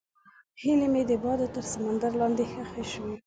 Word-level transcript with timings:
هیلې 0.61 0.87
مې 0.93 1.01
د 1.09 1.11
بادونو 1.23 1.51
تر 1.55 1.63
سندرو 1.71 2.17
لاندې 2.21 2.43
ښخې 2.51 2.83
شوې. 2.93 3.15